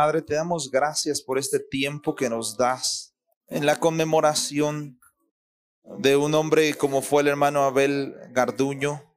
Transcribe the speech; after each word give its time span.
Padre, 0.00 0.22
te 0.22 0.32
damos 0.32 0.70
gracias 0.70 1.20
por 1.20 1.38
este 1.38 1.60
tiempo 1.60 2.14
que 2.14 2.30
nos 2.30 2.56
das 2.56 3.14
en 3.48 3.66
la 3.66 3.78
conmemoración 3.78 4.98
de 5.98 6.16
un 6.16 6.34
hombre 6.34 6.72
como 6.72 7.02
fue 7.02 7.20
el 7.20 7.28
hermano 7.28 7.64
Abel 7.64 8.14
Garduño. 8.30 9.14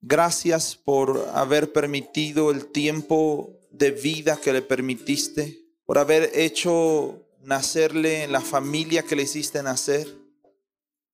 Gracias 0.00 0.74
por 0.74 1.30
haber 1.34 1.72
permitido 1.72 2.50
el 2.50 2.66
tiempo 2.66 3.60
de 3.70 3.92
vida 3.92 4.36
que 4.36 4.52
le 4.52 4.60
permitiste, 4.60 5.68
por 5.84 5.98
haber 5.98 6.32
hecho 6.34 7.28
nacerle 7.38 8.24
en 8.24 8.32
la 8.32 8.40
familia 8.40 9.04
que 9.04 9.14
le 9.14 9.22
hiciste 9.22 9.62
nacer, 9.62 10.18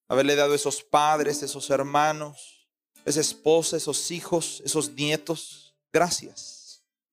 haberle 0.09 0.35
dado 0.35 0.55
esos 0.55 0.83
padres, 0.83 1.43
esos 1.43 1.69
hermanos, 1.69 2.71
esa 3.05 3.21
esposa, 3.21 3.77
esos 3.77 4.11
hijos, 4.13 4.63
esos 4.65 4.91
nietos. 4.93 5.77
Gracias. 5.93 6.60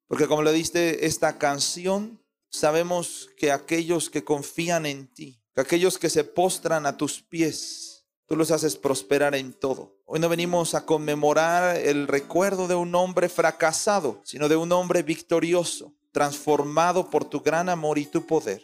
Porque 0.07 0.27
como 0.27 0.41
le 0.41 0.53
diste 0.53 1.05
esta 1.05 1.37
canción, 1.37 2.21
sabemos 2.49 3.29
que 3.37 3.51
aquellos 3.51 4.09
que 4.09 4.23
confían 4.23 4.85
en 4.85 5.07
ti, 5.07 5.41
que 5.53 5.61
aquellos 5.61 5.97
que 5.97 6.09
se 6.09 6.23
postran 6.23 6.85
a 6.85 6.97
tus 6.97 7.21
pies, 7.21 8.05
tú 8.25 8.35
los 8.35 8.51
haces 8.51 8.75
prosperar 8.75 9.35
en 9.35 9.53
todo. 9.53 9.97
Hoy 10.05 10.19
no 10.19 10.29
venimos 10.29 10.73
a 10.73 10.85
conmemorar 10.85 11.75
el 11.75 12.07
recuerdo 12.07 12.67
de 12.67 12.75
un 12.75 12.95
hombre 12.95 13.27
fracasado, 13.27 14.21
sino 14.23 14.47
de 14.47 14.55
un 14.55 14.71
hombre 14.71 15.03
victorioso, 15.03 15.93
transformado 16.11 17.09
por 17.09 17.25
tu 17.25 17.41
gran 17.41 17.67
amor 17.67 17.97
y 17.97 18.05
tu 18.05 18.25
poder. 18.25 18.63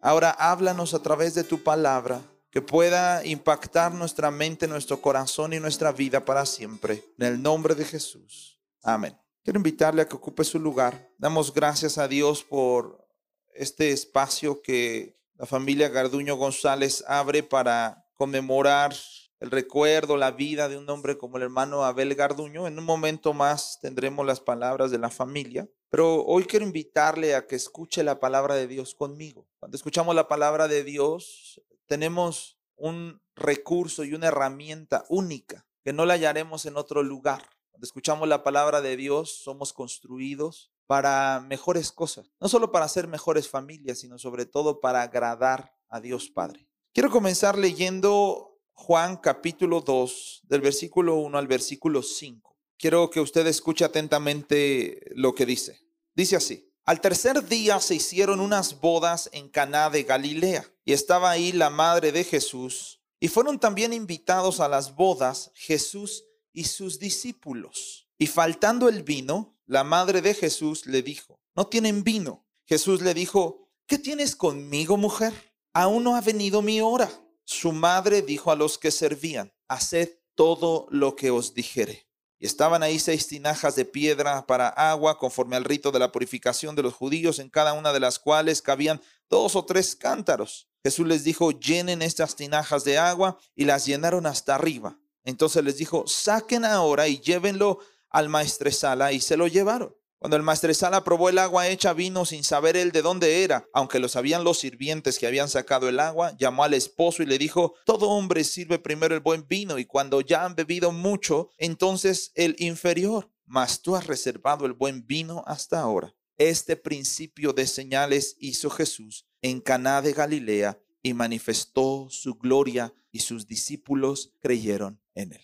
Ahora 0.00 0.30
háblanos 0.30 0.94
a 0.94 1.02
través 1.02 1.34
de 1.34 1.44
tu 1.44 1.62
palabra, 1.62 2.20
que 2.50 2.60
pueda 2.60 3.24
impactar 3.24 3.94
nuestra 3.94 4.30
mente, 4.30 4.68
nuestro 4.68 5.00
corazón 5.00 5.54
y 5.54 5.60
nuestra 5.60 5.90
vida 5.90 6.22
para 6.22 6.44
siempre. 6.44 7.02
En 7.18 7.26
el 7.26 7.42
nombre 7.42 7.74
de 7.74 7.86
Jesús. 7.86 8.60
Amén. 8.82 9.21
Quiero 9.44 9.58
invitarle 9.58 10.02
a 10.02 10.08
que 10.08 10.14
ocupe 10.14 10.44
su 10.44 10.60
lugar. 10.60 11.10
Damos 11.18 11.52
gracias 11.52 11.98
a 11.98 12.06
Dios 12.06 12.44
por 12.44 13.04
este 13.52 13.90
espacio 13.90 14.62
que 14.62 15.18
la 15.34 15.46
familia 15.46 15.88
Garduño 15.88 16.36
González 16.36 17.02
abre 17.08 17.42
para 17.42 18.06
conmemorar 18.14 18.94
el 19.40 19.50
recuerdo, 19.50 20.16
la 20.16 20.30
vida 20.30 20.68
de 20.68 20.78
un 20.78 20.88
hombre 20.88 21.18
como 21.18 21.38
el 21.38 21.42
hermano 21.42 21.82
Abel 21.84 22.14
Garduño. 22.14 22.68
En 22.68 22.78
un 22.78 22.84
momento 22.84 23.32
más 23.32 23.80
tendremos 23.80 24.24
las 24.24 24.38
palabras 24.38 24.92
de 24.92 24.98
la 24.98 25.10
familia, 25.10 25.68
pero 25.90 26.24
hoy 26.24 26.44
quiero 26.44 26.64
invitarle 26.64 27.34
a 27.34 27.48
que 27.48 27.56
escuche 27.56 28.04
la 28.04 28.20
palabra 28.20 28.54
de 28.54 28.68
Dios 28.68 28.94
conmigo. 28.94 29.48
Cuando 29.58 29.76
escuchamos 29.76 30.14
la 30.14 30.28
palabra 30.28 30.68
de 30.68 30.84
Dios, 30.84 31.60
tenemos 31.86 32.60
un 32.76 33.20
recurso 33.34 34.04
y 34.04 34.14
una 34.14 34.28
herramienta 34.28 35.04
única 35.08 35.66
que 35.82 35.92
no 35.92 36.06
la 36.06 36.14
hallaremos 36.14 36.64
en 36.66 36.76
otro 36.76 37.02
lugar. 37.02 37.42
Cuando 37.72 37.86
escuchamos 37.86 38.28
la 38.28 38.44
palabra 38.44 38.82
de 38.82 38.98
Dios, 38.98 39.42
somos 39.42 39.72
construidos 39.72 40.70
para 40.86 41.40
mejores 41.40 41.90
cosas, 41.90 42.30
no 42.38 42.48
solo 42.48 42.70
para 42.70 42.86
ser 42.86 43.08
mejores 43.08 43.48
familias, 43.48 44.00
sino 44.00 44.18
sobre 44.18 44.44
todo 44.44 44.78
para 44.78 45.00
agradar 45.00 45.74
a 45.88 45.98
Dios 45.98 46.28
Padre. 46.28 46.68
Quiero 46.92 47.10
comenzar 47.10 47.56
leyendo 47.56 48.60
Juan 48.74 49.16
capítulo 49.16 49.80
2, 49.80 50.42
del 50.44 50.60
versículo 50.60 51.16
1 51.16 51.38
al 51.38 51.46
versículo 51.46 52.02
5. 52.02 52.54
Quiero 52.76 53.08
que 53.08 53.20
usted 53.20 53.46
escuche 53.46 53.86
atentamente 53.86 55.10
lo 55.14 55.34
que 55.34 55.46
dice. 55.46 55.80
Dice 56.14 56.36
así: 56.36 56.70
Al 56.84 57.00
tercer 57.00 57.42
día 57.48 57.80
se 57.80 57.94
hicieron 57.94 58.38
unas 58.38 58.82
bodas 58.82 59.30
en 59.32 59.48
Caná 59.48 59.88
de 59.88 60.02
Galilea, 60.02 60.66
y 60.84 60.92
estaba 60.92 61.30
ahí 61.30 61.52
la 61.52 61.70
madre 61.70 62.12
de 62.12 62.22
Jesús, 62.22 63.00
y 63.18 63.28
fueron 63.28 63.58
también 63.58 63.94
invitados 63.94 64.60
a 64.60 64.68
las 64.68 64.94
bodas 64.94 65.52
Jesús 65.54 66.26
y 66.52 66.64
sus 66.64 66.98
discípulos. 66.98 68.08
Y 68.18 68.26
faltando 68.26 68.88
el 68.88 69.02
vino, 69.02 69.58
la 69.66 69.84
madre 69.84 70.22
de 70.22 70.34
Jesús 70.34 70.86
le 70.86 71.02
dijo: 71.02 71.40
No 71.54 71.66
tienen 71.66 72.04
vino. 72.04 72.46
Jesús 72.66 73.02
le 73.02 73.14
dijo: 73.14 73.68
¿Qué 73.86 73.98
tienes 73.98 74.36
conmigo, 74.36 74.96
mujer? 74.96 75.32
Aún 75.74 76.04
no 76.04 76.16
ha 76.16 76.20
venido 76.20 76.62
mi 76.62 76.80
hora. 76.80 77.10
Su 77.44 77.72
madre 77.72 78.22
dijo 78.22 78.50
a 78.50 78.56
los 78.56 78.78
que 78.78 78.90
servían, 78.90 79.52
haced 79.68 80.18
todo 80.34 80.86
lo 80.90 81.16
que 81.16 81.30
os 81.30 81.54
dijere. 81.54 82.08
Y 82.38 82.46
estaban 82.46 82.82
ahí 82.82 82.98
seis 82.98 83.26
tinajas 83.26 83.76
de 83.76 83.84
piedra 83.84 84.46
para 84.46 84.68
agua, 84.68 85.18
conforme 85.18 85.56
al 85.56 85.64
rito 85.64 85.92
de 85.92 85.98
la 85.98 86.10
purificación 86.10 86.74
de 86.74 86.82
los 86.82 86.94
judíos, 86.94 87.38
en 87.38 87.50
cada 87.50 87.72
una 87.72 87.92
de 87.92 88.00
las 88.00 88.18
cuales 88.18 88.62
cabían 88.62 89.00
dos 89.28 89.54
o 89.56 89.64
tres 89.64 89.94
cántaros. 89.94 90.68
Jesús 90.84 91.06
les 91.06 91.22
dijo, 91.22 91.52
llenen 91.52 92.02
estas 92.02 92.34
tinajas 92.34 92.84
de 92.84 92.98
agua, 92.98 93.38
y 93.54 93.64
las 93.64 93.86
llenaron 93.86 94.26
hasta 94.26 94.54
arriba. 94.54 94.98
Entonces 95.24 95.62
les 95.64 95.76
dijo, 95.76 96.04
saquen 96.06 96.64
ahora 96.64 97.08
y 97.08 97.20
llévenlo 97.20 97.78
al 98.10 98.28
maestresala, 98.28 99.12
y 99.12 99.20
se 99.20 99.36
lo 99.36 99.46
llevaron. 99.46 99.94
Cuando 100.22 100.36
el 100.36 100.44
maestresala 100.44 101.02
probó 101.02 101.30
el 101.30 101.38
agua 101.38 101.66
hecha 101.66 101.94
vino 101.94 102.24
sin 102.24 102.44
saber 102.44 102.76
él 102.76 102.92
de 102.92 103.02
dónde 103.02 103.42
era, 103.42 103.66
aunque 103.74 103.98
lo 103.98 104.08
sabían 104.08 104.44
los 104.44 104.60
sirvientes 104.60 105.18
que 105.18 105.26
habían 105.26 105.48
sacado 105.48 105.88
el 105.88 105.98
agua, 105.98 106.36
llamó 106.38 106.62
al 106.62 106.74
esposo 106.74 107.24
y 107.24 107.26
le 107.26 107.38
dijo, 107.38 107.74
todo 107.84 108.08
hombre 108.08 108.44
sirve 108.44 108.78
primero 108.78 109.16
el 109.16 109.20
buen 109.20 109.48
vino 109.48 109.80
y 109.80 109.84
cuando 109.84 110.20
ya 110.20 110.44
han 110.44 110.54
bebido 110.54 110.92
mucho, 110.92 111.50
entonces 111.58 112.30
el 112.36 112.54
inferior, 112.60 113.32
mas 113.46 113.82
tú 113.82 113.96
has 113.96 114.06
reservado 114.06 114.64
el 114.64 114.74
buen 114.74 115.04
vino 115.08 115.42
hasta 115.44 115.80
ahora. 115.80 116.14
Este 116.38 116.76
principio 116.76 117.52
de 117.52 117.66
señales 117.66 118.36
hizo 118.38 118.70
Jesús 118.70 119.26
en 119.40 119.60
Caná 119.60 120.02
de 120.02 120.12
Galilea 120.12 120.78
y 121.02 121.14
manifestó 121.14 122.06
su 122.10 122.36
gloria 122.36 122.94
y 123.10 123.18
sus 123.18 123.48
discípulos 123.48 124.32
creyeron 124.40 125.01
en 125.14 125.32
él. 125.32 125.42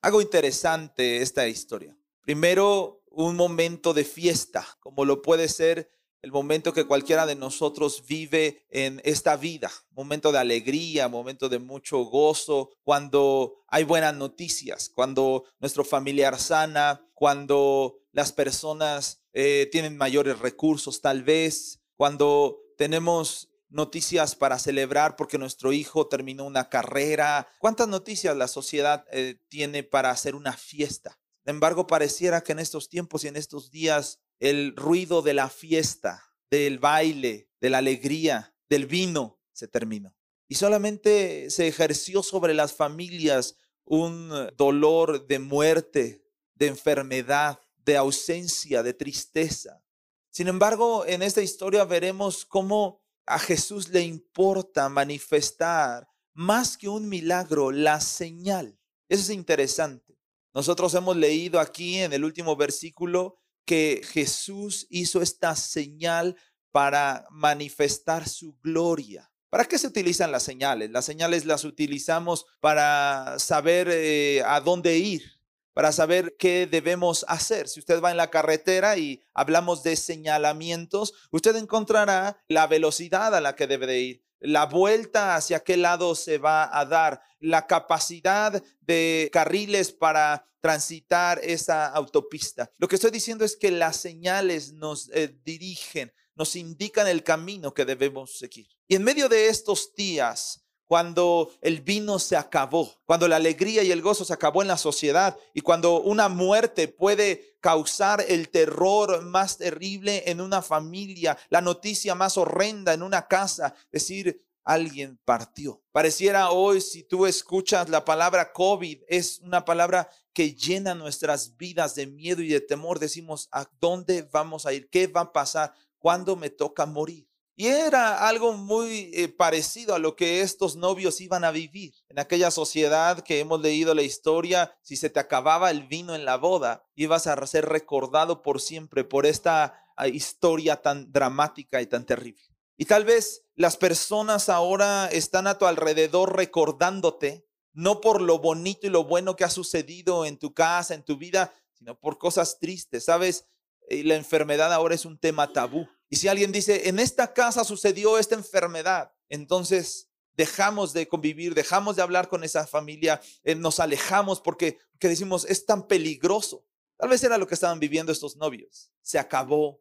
Algo 0.00 0.20
interesante 0.20 1.22
esta 1.22 1.48
historia. 1.48 1.96
Primero, 2.20 3.02
un 3.10 3.36
momento 3.36 3.94
de 3.94 4.04
fiesta, 4.04 4.66
como 4.80 5.04
lo 5.04 5.22
puede 5.22 5.48
ser 5.48 5.90
el 6.22 6.30
momento 6.30 6.72
que 6.72 6.86
cualquiera 6.86 7.26
de 7.26 7.34
nosotros 7.34 8.04
vive 8.06 8.64
en 8.70 9.00
esta 9.04 9.36
vida, 9.36 9.72
momento 9.90 10.30
de 10.30 10.38
alegría, 10.38 11.08
momento 11.08 11.48
de 11.48 11.58
mucho 11.58 11.98
gozo, 12.04 12.70
cuando 12.84 13.64
hay 13.66 13.82
buenas 13.82 14.14
noticias, 14.14 14.88
cuando 14.88 15.44
nuestro 15.58 15.84
familiar 15.84 16.38
sana, 16.38 17.04
cuando 17.12 17.98
las 18.12 18.32
personas 18.32 19.20
eh, 19.32 19.68
tienen 19.72 19.96
mayores 19.96 20.38
recursos 20.38 21.00
tal 21.00 21.24
vez, 21.24 21.80
cuando 21.96 22.60
tenemos 22.78 23.48
noticias 23.72 24.36
para 24.36 24.58
celebrar 24.58 25.16
porque 25.16 25.38
nuestro 25.38 25.72
hijo 25.72 26.06
terminó 26.06 26.44
una 26.44 26.68
carrera. 26.68 27.48
¿Cuántas 27.58 27.88
noticias 27.88 28.36
la 28.36 28.48
sociedad 28.48 29.04
eh, 29.10 29.36
tiene 29.48 29.82
para 29.82 30.10
hacer 30.10 30.34
una 30.34 30.52
fiesta? 30.52 31.18
Sin 31.44 31.54
embargo, 31.54 31.86
pareciera 31.86 32.42
que 32.42 32.52
en 32.52 32.60
estos 32.60 32.88
tiempos 32.88 33.24
y 33.24 33.28
en 33.28 33.36
estos 33.36 33.70
días 33.70 34.20
el 34.38 34.76
ruido 34.76 35.22
de 35.22 35.34
la 35.34 35.48
fiesta, 35.48 36.22
del 36.50 36.78
baile, 36.78 37.48
de 37.60 37.70
la 37.70 37.78
alegría, 37.78 38.54
del 38.68 38.86
vino, 38.86 39.40
se 39.52 39.68
terminó. 39.68 40.14
Y 40.48 40.56
solamente 40.56 41.50
se 41.50 41.66
ejerció 41.66 42.22
sobre 42.22 42.54
las 42.54 42.74
familias 42.74 43.56
un 43.84 44.30
dolor 44.56 45.26
de 45.26 45.38
muerte, 45.38 46.24
de 46.54 46.66
enfermedad, 46.66 47.60
de 47.84 47.96
ausencia, 47.96 48.82
de 48.82 48.94
tristeza. 48.94 49.82
Sin 50.30 50.48
embargo, 50.48 51.04
en 51.06 51.22
esta 51.22 51.42
historia 51.42 51.84
veremos 51.84 52.44
cómo 52.44 53.01
a 53.26 53.38
Jesús 53.38 53.88
le 53.88 54.02
importa 54.02 54.88
manifestar 54.88 56.08
más 56.34 56.76
que 56.76 56.88
un 56.88 57.08
milagro, 57.08 57.70
la 57.70 58.00
señal. 58.00 58.78
Eso 59.08 59.22
es 59.22 59.30
interesante. 59.30 60.18
Nosotros 60.54 60.94
hemos 60.94 61.16
leído 61.16 61.60
aquí 61.60 61.98
en 61.98 62.12
el 62.12 62.24
último 62.24 62.56
versículo 62.56 63.38
que 63.64 64.02
Jesús 64.04 64.86
hizo 64.90 65.22
esta 65.22 65.54
señal 65.56 66.36
para 66.72 67.26
manifestar 67.30 68.28
su 68.28 68.56
gloria. 68.60 69.30
¿Para 69.50 69.66
qué 69.66 69.78
se 69.78 69.86
utilizan 69.86 70.32
las 70.32 70.42
señales? 70.42 70.90
Las 70.90 71.04
señales 71.04 71.44
las 71.44 71.64
utilizamos 71.64 72.46
para 72.60 73.38
saber 73.38 73.88
eh, 73.90 74.42
a 74.46 74.60
dónde 74.60 74.96
ir, 74.96 75.41
para 75.72 75.92
saber 75.92 76.36
qué 76.38 76.66
debemos 76.70 77.24
hacer. 77.28 77.68
Si 77.68 77.80
usted 77.80 78.00
va 78.00 78.10
en 78.10 78.16
la 78.16 78.30
carretera 78.30 78.96
y 78.96 79.22
hablamos 79.34 79.82
de 79.82 79.96
señalamientos, 79.96 81.14
usted 81.30 81.56
encontrará 81.56 82.42
la 82.48 82.66
velocidad 82.66 83.34
a 83.34 83.40
la 83.40 83.56
que 83.56 83.66
debe 83.66 83.86
de 83.86 84.00
ir 84.00 84.32
la 84.42 84.66
vuelta 84.66 85.36
hacia 85.36 85.60
qué 85.60 85.76
lado 85.76 86.14
se 86.14 86.38
va 86.38 86.76
a 86.76 86.84
dar, 86.84 87.22
la 87.40 87.66
capacidad 87.66 88.62
de 88.80 89.28
carriles 89.32 89.90
para 89.90 90.46
transitar 90.60 91.40
esa 91.42 91.86
autopista. 91.88 92.70
Lo 92.78 92.86
que 92.86 92.94
estoy 92.94 93.10
diciendo 93.10 93.44
es 93.44 93.56
que 93.56 93.72
las 93.72 93.96
señales 93.96 94.72
nos 94.72 95.10
eh, 95.12 95.36
dirigen, 95.44 96.12
nos 96.36 96.54
indican 96.54 97.08
el 97.08 97.24
camino 97.24 97.74
que 97.74 97.84
debemos 97.84 98.38
seguir. 98.38 98.68
Y 98.86 98.94
en 98.94 99.02
medio 99.02 99.28
de 99.28 99.48
estos 99.48 99.92
días, 99.94 100.61
cuando 100.92 101.50
el 101.62 101.80
vino 101.80 102.18
se 102.18 102.36
acabó, 102.36 103.00
cuando 103.06 103.26
la 103.26 103.36
alegría 103.36 103.82
y 103.82 103.90
el 103.90 104.02
gozo 104.02 104.26
se 104.26 104.34
acabó 104.34 104.60
en 104.60 104.68
la 104.68 104.76
sociedad 104.76 105.38
y 105.54 105.62
cuando 105.62 106.02
una 106.02 106.28
muerte 106.28 106.86
puede 106.86 107.56
causar 107.60 108.22
el 108.28 108.50
terror 108.50 109.22
más 109.22 109.56
terrible 109.56 110.24
en 110.26 110.42
una 110.42 110.60
familia, 110.60 111.38
la 111.48 111.62
noticia 111.62 112.14
más 112.14 112.36
horrenda 112.36 112.92
en 112.92 113.02
una 113.02 113.26
casa, 113.26 113.74
decir, 113.90 114.44
alguien 114.64 115.18
partió. 115.24 115.82
Pareciera 115.92 116.50
hoy, 116.50 116.82
si 116.82 117.04
tú 117.04 117.24
escuchas 117.24 117.88
la 117.88 118.04
palabra 118.04 118.52
COVID, 118.52 119.00
es 119.08 119.38
una 119.38 119.64
palabra 119.64 120.10
que 120.34 120.54
llena 120.54 120.94
nuestras 120.94 121.56
vidas 121.56 121.94
de 121.94 122.06
miedo 122.06 122.42
y 122.42 122.48
de 122.48 122.60
temor. 122.60 122.98
Decimos, 122.98 123.48
¿a 123.50 123.66
dónde 123.80 124.28
vamos 124.30 124.66
a 124.66 124.74
ir? 124.74 124.90
¿Qué 124.90 125.06
va 125.06 125.22
a 125.22 125.32
pasar? 125.32 125.72
cuándo 126.02 126.34
me 126.34 126.50
toca 126.50 126.84
morir. 126.84 127.26
Y 127.62 127.68
era 127.68 128.26
algo 128.26 128.54
muy 128.54 129.12
eh, 129.14 129.28
parecido 129.28 129.94
a 129.94 130.00
lo 130.00 130.16
que 130.16 130.40
estos 130.40 130.74
novios 130.74 131.20
iban 131.20 131.44
a 131.44 131.52
vivir. 131.52 131.94
En 132.08 132.18
aquella 132.18 132.50
sociedad 132.50 133.20
que 133.20 133.38
hemos 133.38 133.60
leído 133.60 133.94
la 133.94 134.02
historia, 134.02 134.76
si 134.82 134.96
se 134.96 135.10
te 135.10 135.20
acababa 135.20 135.70
el 135.70 135.86
vino 135.86 136.16
en 136.16 136.24
la 136.24 136.38
boda, 136.38 136.84
ibas 136.96 137.28
a 137.28 137.46
ser 137.46 137.66
recordado 137.66 138.42
por 138.42 138.60
siempre 138.60 139.04
por 139.04 139.26
esta 139.26 139.80
ah, 139.96 140.08
historia 140.08 140.82
tan 140.82 141.12
dramática 141.12 141.80
y 141.80 141.86
tan 141.86 142.04
terrible. 142.04 142.42
Y 142.76 142.86
tal 142.86 143.04
vez 143.04 143.44
las 143.54 143.76
personas 143.76 144.48
ahora 144.48 145.08
están 145.12 145.46
a 145.46 145.56
tu 145.56 145.66
alrededor 145.66 146.34
recordándote, 146.34 147.46
no 147.72 148.00
por 148.00 148.22
lo 148.22 148.40
bonito 148.40 148.88
y 148.88 148.90
lo 148.90 149.04
bueno 149.04 149.36
que 149.36 149.44
ha 149.44 149.50
sucedido 149.50 150.26
en 150.26 150.36
tu 150.36 150.52
casa, 150.52 150.94
en 150.94 151.04
tu 151.04 151.16
vida, 151.16 151.54
sino 151.74 151.96
por 151.96 152.18
cosas 152.18 152.58
tristes. 152.58 153.04
Sabes, 153.04 153.46
eh, 153.88 154.02
la 154.02 154.16
enfermedad 154.16 154.72
ahora 154.72 154.96
es 154.96 155.04
un 155.04 155.16
tema 155.16 155.52
tabú. 155.52 155.86
Y 156.12 156.16
si 156.16 156.28
alguien 156.28 156.52
dice, 156.52 156.90
en 156.90 156.98
esta 156.98 157.32
casa 157.32 157.64
sucedió 157.64 158.18
esta 158.18 158.34
enfermedad, 158.34 159.14
entonces 159.30 160.10
dejamos 160.34 160.92
de 160.92 161.08
convivir, 161.08 161.54
dejamos 161.54 161.96
de 161.96 162.02
hablar 162.02 162.28
con 162.28 162.44
esa 162.44 162.66
familia, 162.66 163.18
eh, 163.44 163.54
nos 163.54 163.80
alejamos 163.80 164.38
porque, 164.38 164.78
porque 164.90 165.08
decimos, 165.08 165.46
es 165.46 165.64
tan 165.64 165.88
peligroso. 165.88 166.66
Tal 166.98 167.08
vez 167.08 167.24
era 167.24 167.38
lo 167.38 167.46
que 167.46 167.54
estaban 167.54 167.80
viviendo 167.80 168.12
estos 168.12 168.36
novios. 168.36 168.90
Se 169.00 169.18
acabó, 169.18 169.80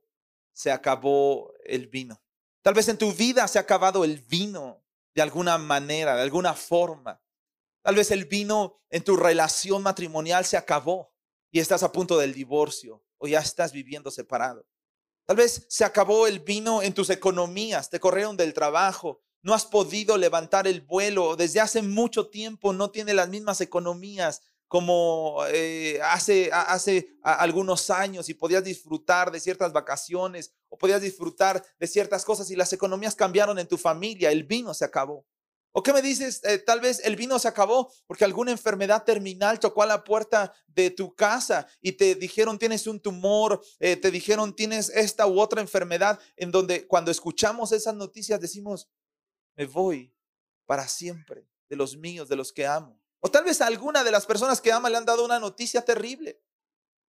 se 0.53 0.71
acabó 0.71 1.53
el 1.65 1.87
vino. 1.87 2.23
Tal 2.61 2.75
vez 2.75 2.87
en 2.87 2.97
tu 2.97 3.11
vida 3.11 3.45
se 3.49 3.57
ha 3.57 3.63
acabado 3.63 4.05
el 4.05 4.21
vino 4.21 4.81
de 5.13 5.23
alguna 5.23 5.57
manera, 5.57 6.15
de 6.15 6.21
alguna 6.21 6.53
forma. 6.53 7.21
Tal 7.81 7.95
vez 7.95 8.09
el 8.09 8.23
vino 8.23 8.79
en 8.89 9.03
tu 9.03 9.17
relación 9.17 9.83
matrimonial 9.83 10.45
se 10.45 10.55
acabó 10.55 11.13
y 11.51 11.59
estás 11.59 11.83
a 11.83 11.91
punto 11.91 12.17
del 12.17 12.33
divorcio 12.33 13.03
o 13.17 13.27
ya 13.27 13.41
estás 13.41 13.73
viviendo 13.73 14.09
separado. 14.11 14.65
Tal 15.31 15.37
vez 15.37 15.65
se 15.69 15.85
acabó 15.85 16.27
el 16.27 16.41
vino 16.41 16.81
en 16.81 16.93
tus 16.93 17.09
economías, 17.09 17.89
te 17.89 18.01
corrieron 18.01 18.35
del 18.35 18.53
trabajo, 18.53 19.21
no 19.41 19.53
has 19.53 19.65
podido 19.65 20.17
levantar 20.17 20.67
el 20.67 20.81
vuelo, 20.81 21.37
desde 21.37 21.61
hace 21.61 21.81
mucho 21.81 22.27
tiempo 22.27 22.73
no 22.73 22.91
tiene 22.91 23.13
las 23.13 23.29
mismas 23.29 23.61
economías 23.61 24.41
como 24.67 25.37
eh, 25.47 26.01
hace, 26.03 26.49
hace 26.51 27.15
algunos 27.23 27.89
años 27.89 28.27
y 28.27 28.33
podías 28.33 28.65
disfrutar 28.65 29.31
de 29.31 29.39
ciertas 29.39 29.71
vacaciones 29.71 30.51
o 30.67 30.77
podías 30.77 31.01
disfrutar 31.01 31.63
de 31.79 31.87
ciertas 31.87 32.25
cosas 32.25 32.51
y 32.51 32.57
las 32.57 32.73
economías 32.73 33.15
cambiaron 33.15 33.57
en 33.57 33.69
tu 33.69 33.77
familia, 33.77 34.31
el 34.31 34.43
vino 34.43 34.73
se 34.73 34.83
acabó. 34.83 35.25
¿O 35.73 35.83
qué 35.83 35.93
me 35.93 36.01
dices? 36.01 36.41
Eh, 36.43 36.57
tal 36.57 36.81
vez 36.81 36.99
el 37.05 37.15
vino 37.15 37.39
se 37.39 37.47
acabó 37.47 37.91
porque 38.05 38.25
alguna 38.25 38.51
enfermedad 38.51 39.03
terminal 39.03 39.59
tocó 39.59 39.83
a 39.83 39.85
la 39.85 40.03
puerta 40.03 40.53
de 40.67 40.91
tu 40.91 41.15
casa 41.15 41.67
y 41.81 41.93
te 41.93 42.15
dijeron 42.15 42.59
tienes 42.59 42.87
un 42.87 42.99
tumor, 42.99 43.61
eh, 43.79 43.95
te 43.95 44.11
dijeron 44.11 44.53
tienes 44.53 44.89
esta 44.89 45.27
u 45.27 45.39
otra 45.39 45.61
enfermedad, 45.61 46.19
en 46.35 46.51
donde 46.51 46.87
cuando 46.87 47.09
escuchamos 47.09 47.71
esas 47.71 47.95
noticias 47.95 48.41
decimos, 48.41 48.89
me 49.55 49.65
voy 49.65 50.13
para 50.65 50.87
siempre 50.87 51.47
de 51.69 51.75
los 51.77 51.95
míos, 51.95 52.27
de 52.27 52.35
los 52.35 52.51
que 52.51 52.67
amo. 52.67 53.01
O 53.21 53.31
tal 53.31 53.45
vez 53.45 53.61
a 53.61 53.67
alguna 53.67 54.03
de 54.03 54.11
las 54.11 54.25
personas 54.25 54.59
que 54.59 54.73
ama 54.73 54.89
le 54.89 54.97
han 54.97 55.05
dado 55.05 55.23
una 55.23 55.39
noticia 55.39 55.85
terrible. 55.85 56.41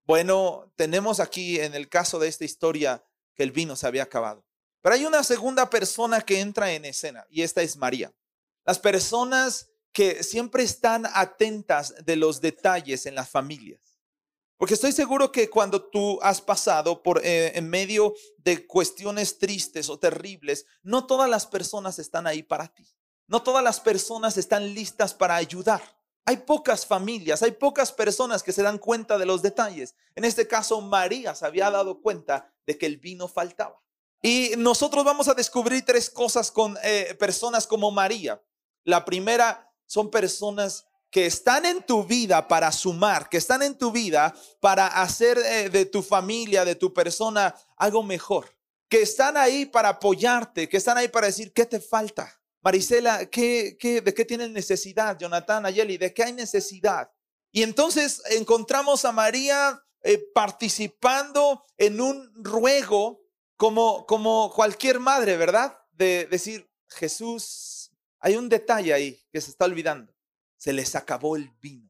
Bueno, 0.04 0.72
tenemos 0.74 1.20
aquí 1.20 1.60
en 1.60 1.74
el 1.74 1.88
caso 1.88 2.18
de 2.18 2.28
esta 2.28 2.44
historia 2.44 3.04
que 3.34 3.42
el 3.44 3.52
vino 3.52 3.76
se 3.76 3.86
había 3.86 4.02
acabado. 4.02 4.44
Pero 4.80 4.94
hay 4.94 5.04
una 5.04 5.22
segunda 5.22 5.70
persona 5.70 6.22
que 6.22 6.40
entra 6.40 6.72
en 6.72 6.84
escena 6.86 7.26
y 7.30 7.42
esta 7.42 7.62
es 7.62 7.76
María. 7.76 8.12
Las 8.68 8.78
personas 8.78 9.70
que 9.94 10.22
siempre 10.22 10.62
están 10.62 11.06
atentas 11.14 11.94
de 12.04 12.16
los 12.16 12.42
detalles 12.42 13.06
en 13.06 13.14
las 13.14 13.30
familias. 13.30 13.80
Porque 14.58 14.74
estoy 14.74 14.92
seguro 14.92 15.32
que 15.32 15.48
cuando 15.48 15.88
tú 15.88 16.18
has 16.20 16.42
pasado 16.42 17.02
por 17.02 17.24
eh, 17.24 17.52
en 17.56 17.66
medio 17.70 18.12
de 18.36 18.66
cuestiones 18.66 19.38
tristes 19.38 19.88
o 19.88 19.98
terribles, 19.98 20.66
no 20.82 21.06
todas 21.06 21.30
las 21.30 21.46
personas 21.46 21.98
están 21.98 22.26
ahí 22.26 22.42
para 22.42 22.68
ti. 22.68 22.86
No 23.26 23.42
todas 23.42 23.64
las 23.64 23.80
personas 23.80 24.36
están 24.36 24.74
listas 24.74 25.14
para 25.14 25.36
ayudar. 25.36 25.80
Hay 26.26 26.36
pocas 26.36 26.84
familias, 26.84 27.42
hay 27.42 27.52
pocas 27.52 27.90
personas 27.90 28.42
que 28.42 28.52
se 28.52 28.62
dan 28.62 28.76
cuenta 28.76 29.16
de 29.16 29.24
los 29.24 29.40
detalles. 29.40 29.94
En 30.14 30.26
este 30.26 30.46
caso, 30.46 30.78
María 30.82 31.34
se 31.34 31.46
había 31.46 31.70
dado 31.70 32.02
cuenta 32.02 32.52
de 32.66 32.76
que 32.76 32.84
el 32.84 32.98
vino 32.98 33.28
faltaba. 33.28 33.80
Y 34.20 34.50
nosotros 34.58 35.06
vamos 35.06 35.26
a 35.28 35.32
descubrir 35.32 35.86
tres 35.86 36.10
cosas 36.10 36.50
con 36.50 36.76
eh, 36.82 37.16
personas 37.18 37.66
como 37.66 37.90
María. 37.90 38.38
La 38.88 39.04
primera 39.04 39.70
son 39.84 40.10
personas 40.10 40.86
que 41.10 41.26
están 41.26 41.66
en 41.66 41.82
tu 41.82 42.04
vida 42.04 42.48
para 42.48 42.72
sumar, 42.72 43.28
que 43.28 43.36
están 43.36 43.62
en 43.62 43.76
tu 43.76 43.92
vida 43.92 44.34
para 44.60 44.86
hacer 44.86 45.36
eh, 45.36 45.68
de 45.68 45.84
tu 45.84 46.02
familia, 46.02 46.64
de 46.64 46.74
tu 46.74 46.94
persona, 46.94 47.54
algo 47.76 48.02
mejor. 48.02 48.56
Que 48.88 49.02
están 49.02 49.36
ahí 49.36 49.66
para 49.66 49.90
apoyarte, 49.90 50.70
que 50.70 50.78
están 50.78 50.96
ahí 50.96 51.08
para 51.08 51.26
decir, 51.26 51.52
¿qué 51.52 51.66
te 51.66 51.80
falta? 51.80 52.34
Marisela, 52.62 53.26
¿qué, 53.26 53.76
qué, 53.78 54.00
de 54.00 54.14
qué 54.14 54.24
tienes 54.24 54.48
necesidad? 54.52 55.18
Jonathan, 55.18 55.66
Ayeli, 55.66 55.98
¿de 55.98 56.14
qué 56.14 56.22
hay 56.22 56.32
necesidad? 56.32 57.10
Y 57.52 57.64
entonces 57.64 58.22
encontramos 58.30 59.04
a 59.04 59.12
María 59.12 59.84
eh, 60.02 60.18
participando 60.32 61.62
en 61.76 62.00
un 62.00 62.32
ruego 62.42 63.20
como, 63.58 64.06
como 64.06 64.50
cualquier 64.54 64.98
madre, 64.98 65.36
¿verdad? 65.36 65.76
De 65.92 66.24
decir, 66.24 66.70
Jesús, 66.88 67.77
hay 68.20 68.36
un 68.36 68.48
detalle 68.48 68.92
ahí 68.92 69.20
que 69.32 69.40
se 69.40 69.50
está 69.50 69.64
olvidando. 69.64 70.12
Se 70.56 70.72
les 70.72 70.94
acabó 70.94 71.36
el 71.36 71.50
vino. 71.60 71.88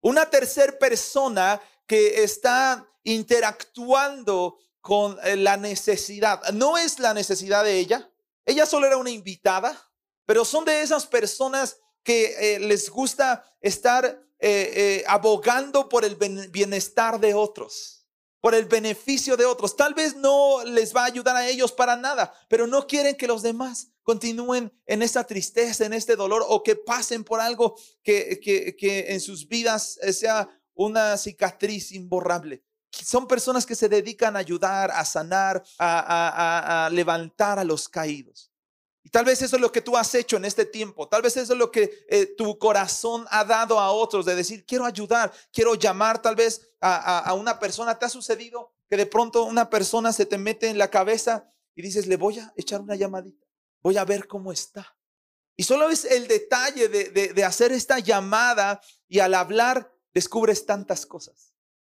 Una 0.00 0.28
tercera 0.28 0.78
persona 0.78 1.60
que 1.86 2.22
está 2.22 2.86
interactuando 3.04 4.58
con 4.80 5.16
eh, 5.22 5.36
la 5.36 5.56
necesidad. 5.56 6.42
No 6.52 6.76
es 6.76 6.98
la 6.98 7.14
necesidad 7.14 7.64
de 7.64 7.78
ella. 7.78 8.10
Ella 8.44 8.66
solo 8.66 8.86
era 8.86 8.96
una 8.96 9.10
invitada, 9.10 9.90
pero 10.26 10.44
son 10.44 10.64
de 10.64 10.82
esas 10.82 11.06
personas 11.06 11.78
que 12.02 12.56
eh, 12.56 12.58
les 12.58 12.90
gusta 12.90 13.44
estar 13.60 14.20
eh, 14.40 15.04
abogando 15.06 15.88
por 15.88 16.04
el 16.04 16.16
bienestar 16.50 17.20
de 17.20 17.32
otros, 17.32 18.01
por 18.42 18.56
el 18.56 18.66
beneficio 18.66 19.36
de 19.36 19.46
otros. 19.46 19.76
Tal 19.76 19.94
vez 19.94 20.16
no 20.16 20.64
les 20.64 20.94
va 20.94 21.02
a 21.02 21.06
ayudar 21.06 21.36
a 21.36 21.48
ellos 21.48 21.70
para 21.70 21.96
nada, 21.96 22.34
pero 22.48 22.66
no 22.66 22.88
quieren 22.88 23.14
que 23.14 23.28
los 23.28 23.40
demás 23.40 23.92
continúen 24.02 24.72
en 24.84 25.00
esta 25.00 25.24
tristeza, 25.24 25.86
en 25.86 25.92
este 25.92 26.16
dolor 26.16 26.44
o 26.48 26.62
que 26.62 26.74
pasen 26.74 27.22
por 27.22 27.40
algo 27.40 27.76
que, 28.02 28.40
que, 28.42 29.06
en 29.08 29.20
sus 29.20 29.48
vidas 29.48 29.96
eh, 30.02 30.12
sea 30.12 30.48
una 30.74 31.16
cicatriz 31.16 31.92
imborrable. 31.92 32.64
Son 32.90 33.28
personas 33.28 33.64
que 33.64 33.76
se 33.76 33.88
dedican 33.88 34.34
a 34.34 34.40
ayudar, 34.40 34.90
a 34.90 35.04
sanar, 35.04 35.62
a, 35.78 36.90
levantar 36.92 37.60
a 37.60 37.64
los 37.64 37.88
caídos. 37.88 38.51
Tal 39.12 39.26
vez 39.26 39.42
eso 39.42 39.56
es 39.56 39.62
lo 39.62 39.70
que 39.70 39.82
tú 39.82 39.94
has 39.94 40.14
hecho 40.14 40.38
en 40.38 40.46
este 40.46 40.64
tiempo. 40.64 41.06
Tal 41.06 41.20
vez 41.20 41.36
eso 41.36 41.52
es 41.52 41.58
lo 41.58 41.70
que 41.70 42.06
eh, 42.08 42.34
tu 42.34 42.58
corazón 42.58 43.26
ha 43.30 43.44
dado 43.44 43.78
a 43.78 43.92
otros, 43.92 44.24
de 44.24 44.34
decir, 44.34 44.64
quiero 44.64 44.86
ayudar, 44.86 45.30
quiero 45.52 45.74
llamar 45.74 46.22
tal 46.22 46.34
vez 46.34 46.72
a, 46.80 47.34
una 47.34 47.58
persona. 47.58 47.98
¿Te 47.98 48.06
ha 48.06 48.08
sucedido 48.08 48.72
que 48.88 48.96
de 48.96 49.04
pronto 49.04 49.44
una 49.44 49.68
persona 49.68 50.14
se 50.14 50.24
te 50.24 50.38
mete 50.38 50.68
en 50.68 50.78
la 50.78 50.88
cabeza 50.88 51.46
y 51.74 51.82
dices, 51.82 52.06
le 52.06 52.16
voy 52.16 52.38
a 52.38 52.54
echar 52.56 52.80
una 52.80 52.94
llamadita? 52.94 53.46
voy 53.82 53.98
a 53.98 54.04
ver 54.04 54.26
cómo 54.26 54.50
está. 54.50 54.96
Y 55.56 55.64
solo 55.64 55.90
es 55.90 56.06
el 56.06 56.26
detalle 56.26 56.88
de, 56.88 57.44
hacer 57.44 57.72
esta 57.72 57.98
llamada 57.98 58.80
y 59.08 59.18
al 59.18 59.34
hablar 59.34 59.92
descubres 60.14 60.64
tantas 60.64 61.04
cosas. 61.04 61.52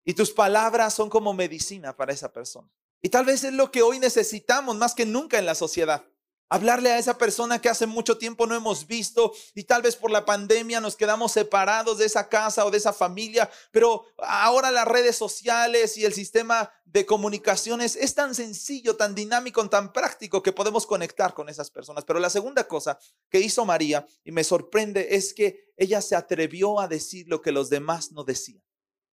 Y 0.04 0.14
tus 0.14 0.30
palabras 0.30 0.94
son 0.94 1.10
como 1.10 1.34
medicina 1.34 1.94
para 1.94 2.12
esa 2.12 2.32
persona. 2.32 2.70
Y 3.02 3.10
tal 3.10 3.26
vez 3.26 3.44
es 3.44 3.52
lo 3.52 3.70
que 3.70 3.82
hoy 3.82 3.98
necesitamos 3.98 4.76
más 4.76 4.94
que 4.94 5.04
nunca 5.04 5.38
en 5.38 5.44
la 5.44 5.54
sociedad. 5.54 6.04
Hablarle 6.52 6.92
a 6.92 6.98
esa 6.98 7.16
persona 7.16 7.62
que 7.62 7.70
hace 7.70 7.86
mucho 7.86 8.18
tiempo 8.18 8.46
no 8.46 8.54
hemos 8.54 8.86
visto 8.86 9.32
y 9.54 9.64
tal 9.64 9.80
vez 9.80 9.96
por 9.96 10.10
la 10.10 10.26
pandemia 10.26 10.82
nos 10.82 10.96
quedamos 10.96 11.32
separados 11.32 11.96
de 11.96 12.04
esa 12.04 12.28
casa 12.28 12.66
o 12.66 12.70
de 12.70 12.76
esa 12.76 12.92
familia, 12.92 13.50
pero 13.70 14.04
ahora 14.18 14.70
las 14.70 14.86
redes 14.86 15.16
sociales 15.16 15.96
y 15.96 16.04
el 16.04 16.12
sistema 16.12 16.70
de 16.84 17.06
comunicaciones 17.06 17.96
es 17.96 18.14
tan 18.14 18.34
sencillo, 18.34 18.96
tan 18.96 19.14
dinámico, 19.14 19.66
tan 19.70 19.94
práctico 19.94 20.42
que 20.42 20.52
podemos 20.52 20.86
conectar 20.86 21.32
con 21.32 21.48
esas 21.48 21.70
personas. 21.70 22.04
Pero 22.04 22.20
la 22.20 22.28
segunda 22.28 22.68
cosa 22.68 22.98
que 23.30 23.40
hizo 23.40 23.64
María 23.64 24.06
y 24.22 24.30
me 24.30 24.44
sorprende 24.44 25.16
es 25.16 25.32
que 25.32 25.72
ella 25.78 26.02
se 26.02 26.16
atrevió 26.16 26.80
a 26.80 26.86
decir 26.86 27.28
lo 27.28 27.40
que 27.40 27.50
los 27.50 27.70
demás 27.70 28.12
no 28.12 28.24
decían. 28.24 28.62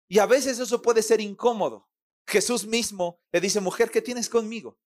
Y 0.08 0.18
a 0.18 0.26
veces 0.26 0.58
eso 0.58 0.82
puede 0.82 1.02
ser 1.02 1.22
incómodo. 1.22 1.88
Jesús 2.26 2.66
mismo 2.66 3.18
le 3.32 3.40
dice, 3.40 3.60
mujer, 3.60 3.90
¿qué 3.90 4.02
tienes 4.02 4.28
conmigo? 4.28 4.78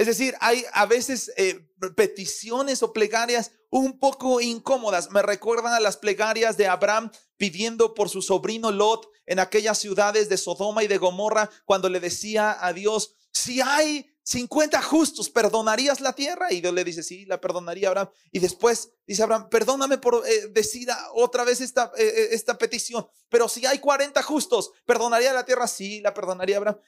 Es 0.00 0.06
decir, 0.06 0.34
hay 0.40 0.64
a 0.72 0.86
veces 0.86 1.30
eh, 1.36 1.60
peticiones 1.94 2.82
o 2.82 2.94
plegarias 2.94 3.50
un 3.68 3.98
poco 3.98 4.40
incómodas. 4.40 5.10
Me 5.10 5.20
recuerdan 5.20 5.74
a 5.74 5.80
las 5.80 5.98
plegarias 5.98 6.56
de 6.56 6.68
Abraham 6.68 7.10
pidiendo 7.36 7.92
por 7.92 8.08
su 8.08 8.22
sobrino 8.22 8.70
Lot 8.70 9.10
en 9.26 9.40
aquellas 9.40 9.76
ciudades 9.76 10.30
de 10.30 10.38
Sodoma 10.38 10.82
y 10.82 10.86
de 10.86 10.96
Gomorra 10.96 11.50
cuando 11.66 11.90
le 11.90 12.00
decía 12.00 12.56
a 12.64 12.72
Dios, 12.72 13.14
si 13.30 13.60
hay 13.60 14.09
50 14.22 14.80
justos, 14.82 15.30
¿perdonarías 15.30 16.00
la 16.00 16.12
tierra? 16.12 16.52
Y 16.52 16.60
Dios 16.60 16.72
le 16.72 16.84
dice, 16.84 17.02
sí, 17.02 17.24
la 17.26 17.40
perdonaría 17.40 17.88
Abraham. 17.88 18.10
Y 18.30 18.38
después 18.38 18.92
dice 19.06 19.22
Abraham, 19.22 19.48
perdóname 19.48 19.98
por 19.98 20.22
eh, 20.26 20.48
decir 20.48 20.88
otra 21.14 21.44
vez 21.44 21.60
esta, 21.60 21.90
eh, 21.96 22.28
esta 22.32 22.56
petición, 22.56 23.06
pero 23.28 23.48
si 23.48 23.66
hay 23.66 23.78
40 23.78 24.22
justos, 24.22 24.72
¿perdonaría 24.84 25.32
la 25.32 25.44
tierra? 25.44 25.66
Sí, 25.66 26.00
la 26.00 26.14
perdonaría 26.14 26.58
Abraham. 26.58 26.78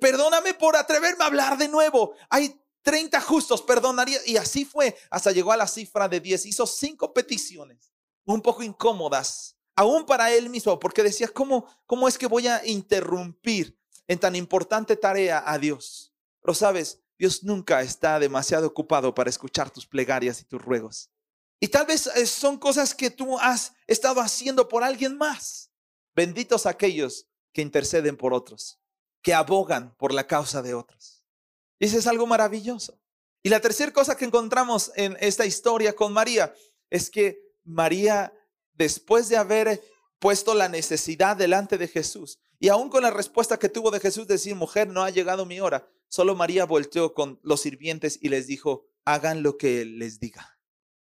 perdóname 0.00 0.54
por 0.54 0.76
atreverme 0.76 1.24
a 1.24 1.28
hablar 1.28 1.58
de 1.58 1.68
nuevo. 1.68 2.14
Hay 2.28 2.62
30 2.82 3.20
justos 3.20 3.62
perdonaría. 3.62 4.20
Y 4.26 4.36
así 4.36 4.64
fue, 4.64 4.96
hasta 5.10 5.32
llegó 5.32 5.52
a 5.52 5.56
la 5.56 5.66
cifra 5.66 6.08
de 6.08 6.20
10. 6.20 6.46
Hizo 6.46 6.66
cinco 6.66 7.12
peticiones, 7.12 7.92
un 8.24 8.42
poco 8.42 8.62
incómodas, 8.62 9.56
aún 9.74 10.04
para 10.04 10.32
él 10.32 10.50
mismo, 10.50 10.78
porque 10.78 11.02
decía, 11.02 11.28
¿cómo, 11.28 11.66
cómo 11.86 12.08
es 12.08 12.18
que 12.18 12.26
voy 12.26 12.48
a 12.48 12.64
interrumpir 12.66 13.78
en 14.06 14.18
tan 14.18 14.36
importante 14.36 14.96
tarea 14.96 15.42
a 15.46 15.58
Dios? 15.58 16.11
Pero 16.42 16.54
sabes, 16.54 17.00
Dios 17.18 17.44
nunca 17.44 17.82
está 17.82 18.18
demasiado 18.18 18.66
ocupado 18.66 19.14
para 19.14 19.30
escuchar 19.30 19.70
tus 19.70 19.86
plegarias 19.86 20.40
y 20.40 20.44
tus 20.44 20.60
ruegos. 20.60 21.10
Y 21.60 21.68
tal 21.68 21.86
vez 21.86 22.08
eh, 22.08 22.26
son 22.26 22.58
cosas 22.58 22.94
que 22.94 23.10
tú 23.10 23.38
has 23.38 23.72
estado 23.86 24.20
haciendo 24.20 24.68
por 24.68 24.82
alguien 24.82 25.16
más. 25.16 25.70
Benditos 26.14 26.66
aquellos 26.66 27.28
que 27.52 27.62
interceden 27.62 28.16
por 28.16 28.34
otros, 28.34 28.80
que 29.22 29.32
abogan 29.32 29.94
por 29.96 30.12
la 30.12 30.26
causa 30.26 30.62
de 30.62 30.74
otros. 30.74 31.24
Y 31.78 31.86
eso 31.86 31.98
es 31.98 32.06
algo 32.06 32.26
maravilloso. 32.26 33.00
Y 33.44 33.48
la 33.48 33.60
tercera 33.60 33.92
cosa 33.92 34.16
que 34.16 34.24
encontramos 34.24 34.90
en 34.96 35.16
esta 35.20 35.46
historia 35.46 35.94
con 35.94 36.12
María 36.12 36.52
es 36.90 37.10
que 37.10 37.40
María, 37.64 38.32
después 38.72 39.28
de 39.28 39.36
haber 39.36 39.82
puesto 40.18 40.54
la 40.54 40.68
necesidad 40.68 41.36
delante 41.36 41.78
de 41.78 41.88
Jesús, 41.88 42.38
y 42.58 42.68
aún 42.68 42.88
con 42.88 43.02
la 43.02 43.10
respuesta 43.10 43.58
que 43.58 43.68
tuvo 43.68 43.90
de 43.90 44.00
Jesús, 44.00 44.26
decir, 44.26 44.54
mujer, 44.54 44.88
no 44.88 45.02
ha 45.02 45.10
llegado 45.10 45.46
mi 45.46 45.60
hora, 45.60 45.88
solo 46.12 46.34
María 46.36 46.66
volteó 46.66 47.14
con 47.14 47.40
los 47.42 47.62
sirvientes 47.62 48.18
y 48.20 48.28
les 48.28 48.46
dijo, 48.46 48.84
hagan 49.06 49.42
lo 49.42 49.56
que 49.56 49.80
Él 49.80 49.98
les 49.98 50.20
diga. 50.20 50.58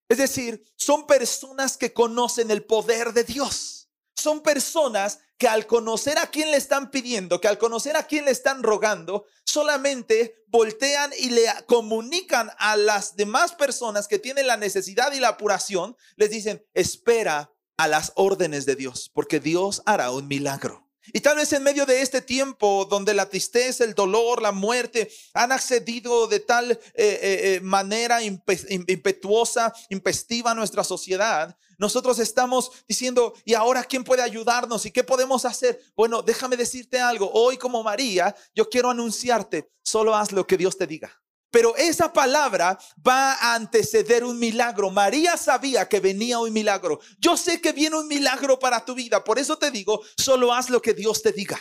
Es 0.06 0.18
decir, 0.18 0.62
son 0.76 1.06
personas 1.06 1.78
que 1.78 1.94
conocen 1.94 2.50
el 2.50 2.62
poder 2.64 3.14
de 3.14 3.24
Dios. 3.24 3.88
Son 4.14 4.42
personas 4.42 5.20
que 5.38 5.48
al 5.48 5.66
conocer 5.66 6.18
a 6.18 6.26
quién 6.26 6.50
le 6.50 6.58
están 6.58 6.90
pidiendo, 6.90 7.40
que 7.40 7.48
al 7.48 7.56
conocer 7.56 7.96
a 7.96 8.06
quién 8.06 8.26
le 8.26 8.32
están 8.32 8.62
rogando, 8.62 9.24
solamente 9.44 10.44
voltean 10.46 11.10
y 11.18 11.30
le 11.30 11.46
comunican 11.66 12.50
a 12.58 12.76
las 12.76 13.16
demás 13.16 13.52
personas 13.52 14.08
que 14.08 14.18
tienen 14.18 14.46
la 14.46 14.58
necesidad 14.58 15.12
y 15.12 15.20
la 15.20 15.28
apuración, 15.28 15.96
les 16.16 16.30
dicen, 16.30 16.66
espera 16.74 17.50
a 17.78 17.88
las 17.88 18.12
órdenes 18.14 18.66
de 18.66 18.76
Dios, 18.76 19.10
porque 19.14 19.40
Dios 19.40 19.82
hará 19.86 20.10
un 20.10 20.28
milagro. 20.28 20.87
Y 21.12 21.20
tal 21.20 21.36
vez 21.36 21.52
en 21.52 21.62
medio 21.62 21.86
de 21.86 22.02
este 22.02 22.20
tiempo 22.20 22.86
donde 22.88 23.14
la 23.14 23.28
tristeza, 23.28 23.84
el 23.84 23.94
dolor, 23.94 24.42
la 24.42 24.52
muerte 24.52 25.10
han 25.34 25.52
accedido 25.52 26.26
de 26.26 26.40
tal 26.40 26.72
eh, 26.72 26.78
eh, 26.94 27.18
eh, 27.22 27.60
manera 27.62 28.20
impetuosa, 28.22 29.72
impestiva 29.88 30.50
a 30.50 30.54
nuestra 30.54 30.84
sociedad, 30.84 31.56
nosotros 31.78 32.18
estamos 32.18 32.72
diciendo, 32.88 33.32
¿y 33.44 33.54
ahora 33.54 33.84
quién 33.84 34.02
puede 34.02 34.22
ayudarnos? 34.22 34.84
¿Y 34.84 34.90
qué 34.90 35.04
podemos 35.04 35.44
hacer? 35.44 35.80
Bueno, 35.94 36.22
déjame 36.22 36.56
decirte 36.56 36.98
algo. 36.98 37.30
Hoy 37.32 37.56
como 37.56 37.84
María, 37.84 38.34
yo 38.52 38.68
quiero 38.68 38.90
anunciarte, 38.90 39.70
solo 39.84 40.14
haz 40.14 40.32
lo 40.32 40.44
que 40.44 40.56
Dios 40.56 40.76
te 40.76 40.88
diga. 40.88 41.22
Pero 41.50 41.74
esa 41.76 42.12
palabra 42.12 42.78
va 43.06 43.32
a 43.34 43.54
anteceder 43.54 44.24
un 44.24 44.38
milagro. 44.38 44.90
María 44.90 45.36
sabía 45.36 45.88
que 45.88 46.00
venía 46.00 46.38
un 46.38 46.52
milagro. 46.52 47.00
Yo 47.18 47.36
sé 47.36 47.60
que 47.60 47.72
viene 47.72 47.96
un 47.96 48.06
milagro 48.06 48.58
para 48.58 48.84
tu 48.84 48.94
vida. 48.94 49.24
Por 49.24 49.38
eso 49.38 49.56
te 49.56 49.70
digo, 49.70 50.02
solo 50.16 50.52
haz 50.52 50.68
lo 50.68 50.82
que 50.82 50.94
Dios 50.94 51.22
te 51.22 51.32
diga. 51.32 51.58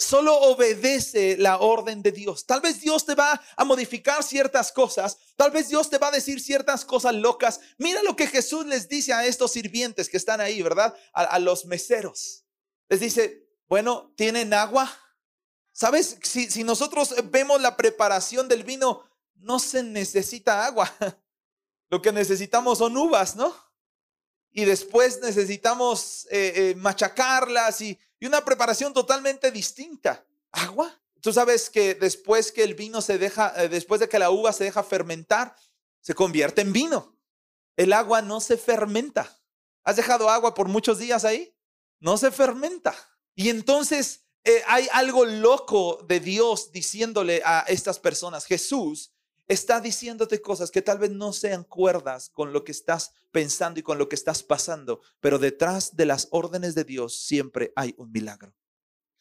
Solo 0.00 0.34
obedece 0.34 1.36
la 1.36 1.58
orden 1.58 2.00
de 2.02 2.10
Dios. 2.10 2.46
Tal 2.46 2.62
vez 2.62 2.80
Dios 2.80 3.04
te 3.04 3.14
va 3.14 3.38
a 3.54 3.64
modificar 3.64 4.22
ciertas 4.22 4.72
cosas. 4.72 5.18
Tal 5.36 5.50
vez 5.50 5.68
Dios 5.68 5.90
te 5.90 5.98
va 5.98 6.08
a 6.08 6.10
decir 6.10 6.40
ciertas 6.40 6.86
cosas 6.86 7.14
locas. 7.14 7.60
Mira 7.76 8.02
lo 8.02 8.16
que 8.16 8.26
Jesús 8.26 8.64
les 8.64 8.88
dice 8.88 9.12
a 9.12 9.26
estos 9.26 9.52
sirvientes 9.52 10.08
que 10.08 10.16
están 10.16 10.40
ahí, 10.40 10.62
¿verdad? 10.62 10.96
A, 11.12 11.38
los 11.38 11.66
meseros. 11.66 12.46
Les 12.88 12.98
dice, 12.98 13.46
bueno, 13.68 14.14
¿tienen 14.16 14.54
agua? 14.54 14.90
¿Sabes? 15.70 16.16
Si, 16.22 16.64
nosotros 16.64 17.14
vemos 17.24 17.60
la 17.60 17.76
preparación 17.76 18.48
del 18.48 18.64
vino, 18.64 19.04
no 19.42 19.58
se 19.58 19.82
necesita 19.82 20.64
agua. 20.64 20.92
Lo 21.90 22.00
que 22.00 22.12
necesitamos 22.12 22.78
son 22.78 22.96
uvas, 22.96 23.34
¿no? 23.36 23.54
Y 24.52 24.64
después 24.64 25.20
necesitamos 25.20 26.26
eh, 26.30 26.52
eh, 26.56 26.74
machacarlas 26.76 27.80
y, 27.80 27.98
una 28.22 28.44
preparación 28.44 28.92
totalmente 28.92 29.50
distinta. 29.50 30.24
¿Agua? 30.52 30.94
Tú 31.22 31.32
sabes 31.32 31.70
que 31.70 31.94
después 31.94 32.52
que 32.52 32.62
el 32.62 32.74
vino 32.74 33.00
se 33.00 33.16
deja, 33.16 33.54
eh, 33.56 33.68
después 33.68 33.98
de 33.98 34.10
que 34.10 34.18
la 34.18 34.30
uva 34.30 34.52
se 34.52 34.64
deja 34.64 34.82
fermentar, 34.82 35.56
se 36.02 36.14
convierte 36.14 36.60
en 36.60 36.72
vino. 36.72 37.16
El 37.76 37.94
agua 37.94 38.20
no 38.20 38.40
se 38.40 38.58
fermenta. 38.58 39.40
¿Has 39.84 39.96
dejado 39.96 40.28
agua 40.28 40.52
por 40.52 40.68
muchos 40.68 40.98
días 40.98 41.24
ahí? 41.24 41.54
No 41.98 42.18
se 42.18 42.30
fermenta. 42.30 42.94
Y 43.34 43.48
entonces 43.48 44.26
hay 44.66 44.86
algo 44.92 45.24
loco 45.24 46.04
de 46.06 46.20
Dios 46.20 46.72
diciéndole 46.72 47.40
a 47.44 47.60
estas 47.68 47.98
personas, 47.98 48.44
Jesús 48.44 49.12
está 49.50 49.80
diciéndote 49.80 50.40
cosas 50.40 50.70
que 50.70 50.80
tal 50.80 50.98
vez 50.98 51.10
no 51.10 51.32
sean 51.32 51.64
cuerdas 51.64 52.30
con 52.30 52.52
lo 52.52 52.62
que 52.62 52.70
estás 52.70 53.10
pensando 53.32 53.80
y 53.80 53.82
con 53.82 53.98
lo 53.98 54.08
que 54.08 54.14
estás 54.14 54.44
pasando, 54.44 55.00
pero 55.18 55.40
detrás 55.40 55.96
de 55.96 56.06
las 56.06 56.28
órdenes 56.30 56.76
de 56.76 56.84
Dios 56.84 57.20
siempre 57.20 57.72
hay 57.74 57.92
un 57.98 58.12
milagro. 58.12 58.54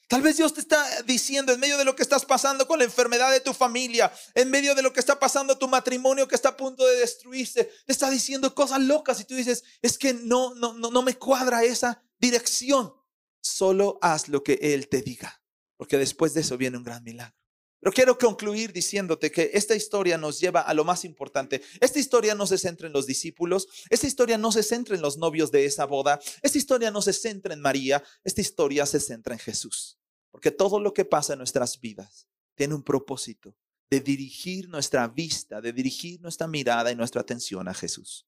Tal 0.08 0.22
vez 0.22 0.38
Dios 0.38 0.54
te 0.54 0.62
está 0.62 0.84
diciendo 1.02 1.52
en 1.52 1.60
medio 1.60 1.80
de 1.80 1.86
lo 1.86 1.96
que 1.96 2.04
estás 2.04 2.26
pasando 2.26 2.68
con 2.68 2.78
la 2.78 2.86
enfermedad 2.86 3.32
de 3.32 3.40
tu 3.40 3.56
familia, 3.56 4.12
en 4.36 4.52
medio 4.52 4.76
de 4.76 4.84
lo 4.84 4.94
que 4.94 5.00
está 5.00 5.20
pasando 5.20 5.58
tu 5.58 5.68
matrimonio 5.68 6.28
que 6.28 6.36
está 6.36 6.50
a 6.50 6.58
punto 6.58 6.86
de 6.86 6.98
destruirse, 6.98 7.64
te 7.86 7.92
está 7.92 8.12
diciendo 8.12 8.54
cosas 8.54 8.82
locas 8.82 9.20
y 9.20 9.26
tú 9.26 9.34
dices, 9.34 9.64
es 9.82 9.98
que 9.98 10.14
no, 10.14 10.54
no, 10.54 10.74
no, 10.74 10.92
no 10.92 11.02
me 11.02 11.18
cuadra 11.18 11.64
esa 11.64 12.04
dirección. 12.20 12.94
Solo 13.42 13.98
haz 14.04 14.30
lo 14.30 14.44
que 14.44 14.60
Él 14.62 14.90
te 14.90 15.02
diga, 15.02 15.42
porque 15.76 15.98
después 15.98 16.36
de 16.36 16.42
eso 16.42 16.56
viene 16.56 16.78
un 16.78 16.84
gran 16.84 17.04
milagro. 17.04 17.39
Pero 17.80 17.94
quiero 17.94 18.18
concluir 18.18 18.74
diciéndote 18.74 19.32
que 19.32 19.52
esta 19.54 19.74
historia 19.74 20.18
nos 20.18 20.40
lleva 20.40 20.62
a 20.62 20.74
lo 20.74 20.84
más 20.84 21.06
importante. 21.06 21.62
Esta 21.80 22.00
historia 22.00 22.36
no 22.36 22.46
se 22.46 22.58
centra 22.58 22.88
en 22.88 22.94
los 22.94 23.06
discípulos, 23.06 23.68
esta 23.90 24.06
historia 24.06 24.38
no 24.38 24.52
se 24.52 24.64
centra 24.64 24.96
en 24.96 25.02
los 25.02 25.18
novios 25.18 25.50
de 25.50 25.66
esa 25.66 25.86
boda, 25.86 26.20
esta 26.42 26.58
historia 26.58 26.92
no 26.92 27.02
se 27.02 27.14
centra 27.14 27.54
en 27.54 27.62
María, 27.62 28.04
esta 28.24 28.42
historia 28.42 28.86
se 28.86 29.00
centra 29.00 29.34
en 29.34 29.40
Jesús. 29.40 29.98
Porque 30.30 30.52
todo 30.52 30.80
lo 30.80 30.94
que 30.94 31.06
pasa 31.06 31.34
en 31.34 31.40
nuestras 31.40 31.80
vidas 31.80 32.28
tiene 32.56 32.76
un 32.76 32.84
propósito 32.84 33.56
de 33.90 34.02
dirigir 34.02 34.68
nuestra 34.68 35.08
vista, 35.08 35.62
de 35.62 35.72
dirigir 35.72 36.22
nuestra 36.22 36.48
mirada 36.48 36.92
y 36.92 36.96
nuestra 36.96 37.22
atención 37.22 37.68
a 37.68 37.74
Jesús. 37.74 38.28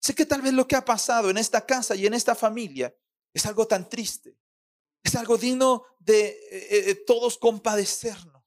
Sé 0.00 0.14
que 0.14 0.24
tal 0.24 0.40
vez 0.40 0.54
lo 0.54 0.66
que 0.66 0.74
ha 0.74 0.84
pasado 0.84 1.28
en 1.28 1.36
esta 1.36 1.64
casa 1.64 1.94
y 1.94 2.06
en 2.06 2.14
esta 2.14 2.34
familia 2.34 2.94
es 3.34 3.44
algo 3.44 3.66
tan 3.66 3.88
triste, 3.88 4.36
es 5.04 5.14
algo 5.14 5.36
digno 5.36 5.84
de 5.98 6.28
eh, 6.28 6.90
eh, 6.90 6.94
todos 7.06 7.36
compadecernos 7.36 8.39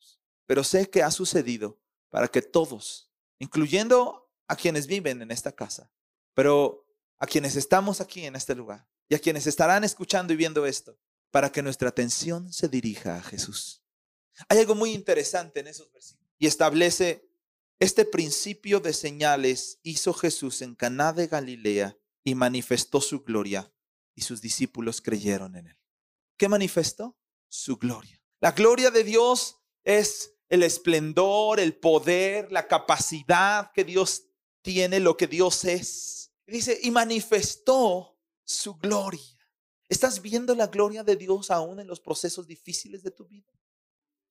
pero 0.46 0.64
sé 0.64 0.90
que 0.90 1.04
ha 1.04 1.12
sucedido 1.12 1.80
para 2.10 2.28
que 2.28 2.42
todos, 2.42 3.12
incluyendo 3.40 4.30
a 4.48 4.56
quienes 4.56 4.88
viven 4.88 5.22
en 5.22 5.32
esta 5.32 5.52
casa, 5.52 5.92
pero 6.34 6.86
a 7.20 7.26
quienes 7.26 7.56
estamos 7.56 8.02
aquí 8.02 8.26
en 8.26 8.36
este 8.36 8.56
lugar 8.56 8.88
y 9.08 9.16
a 9.16 9.20
quienes 9.20 9.48
estarán 9.48 9.84
escuchando 9.84 10.34
y 10.34 10.36
viendo 10.36 10.66
esto, 10.66 10.98
para 11.32 11.52
que 11.52 11.64
nuestra 11.64 11.90
atención 11.90 12.52
se 12.52 12.68
dirija 12.68 13.18
a 13.18 13.24
Jesús. 13.24 13.84
Hay 14.50 14.60
algo 14.60 14.76
muy 14.76 14.92
interesante 14.92 15.60
en 15.60 15.68
esos 15.68 15.92
versículos 15.92 16.32
y 16.38 16.48
establece 16.48 17.28
este 17.80 18.06
principio 18.06 18.80
de 18.80 18.94
señales 18.94 19.80
hizo 19.84 20.14
Jesús 20.14 20.62
en 20.62 20.76
Caná 20.76 21.12
de 21.14 21.28
Galilea 21.28 21.98
y 22.24 22.36
manifestó 22.36 23.02
su 23.02 23.24
gloria 23.24 23.74
y 24.16 24.22
sus 24.22 24.42
discípulos 24.42 25.02
creyeron 25.02 25.56
en 25.56 25.68
él. 25.68 25.78
¿Qué 26.38 26.48
manifestó? 26.48 27.18
Su 27.50 27.78
gloria. 27.78 28.22
La 28.40 28.52
gloria 28.52 28.92
de 28.92 29.04
Dios 29.04 29.58
es 29.84 30.34
el 30.50 30.64
esplendor, 30.64 31.60
el 31.60 31.76
poder, 31.76 32.52
la 32.52 32.68
capacidad 32.68 33.72
que 33.72 33.84
Dios 33.84 34.26
tiene, 34.62 35.00
lo 35.00 35.18
que 35.18 35.28
Dios 35.28 35.66
es. 35.66 36.32
Dice, 36.46 36.80
y 36.82 36.92
manifestó 36.92 38.18
su 38.44 38.76
gloria. 38.76 39.22
¿Estás 39.90 40.22
viendo 40.22 40.56
la 40.56 40.68
gloria 40.68 41.04
de 41.04 41.16
Dios 41.16 41.52
aún 41.52 41.80
en 41.80 41.88
los 41.88 42.00
procesos 42.00 42.48
difíciles 42.48 43.04
de 43.04 43.12
tu 43.12 43.26
vida? 43.26 43.52